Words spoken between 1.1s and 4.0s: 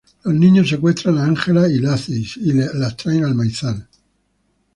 a Ángela y Lacey y las traen al maizal.